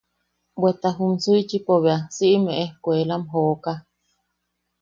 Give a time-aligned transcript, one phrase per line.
[0.59, 3.77] Bweta juum Suichipo bea siʼime ejkuelam jokaa.